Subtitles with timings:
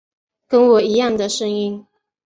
[0.47, 1.85] 跟我一样的声音